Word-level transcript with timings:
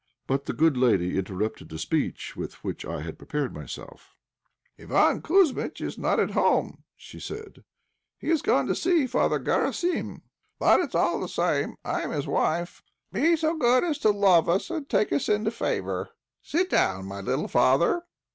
But 0.25 0.45
the 0.45 0.53
good 0.53 0.77
lady 0.77 1.15
interrupted 1.19 1.69
the 1.69 1.77
speech 1.77 2.35
with 2.35 2.55
which 2.63 2.83
I 2.85 3.01
had 3.01 3.19
prepared 3.19 3.53
myself. 3.53 4.15
"Iván 4.79 5.21
Kouzmitch 5.21 5.79
is 5.79 5.95
not 5.95 6.19
at 6.19 6.31
home," 6.31 6.85
said 6.97 7.19
she. 7.21 7.37
"He 8.17 8.31
is 8.31 8.41
gone 8.41 8.65
to 8.65 8.73
see 8.73 9.05
Father 9.05 9.37
Garassim. 9.37 10.23
But 10.57 10.79
it's 10.79 10.95
all 10.95 11.19
the 11.19 11.29
same, 11.29 11.75
I 11.85 12.01
am 12.01 12.09
his 12.09 12.25
wife. 12.25 12.81
Be 13.11 13.35
so 13.35 13.55
good 13.57 13.83
as 13.83 13.99
to 13.99 14.09
love 14.09 14.49
us 14.49 14.71
and 14.71 14.89
take 14.89 15.13
us 15.13 15.29
into 15.29 15.51
favour. 15.51 16.09
Sit 16.41 16.71
down, 16.71 17.05
my 17.05 17.21
little 17.21 17.47
father." 17.47 18.01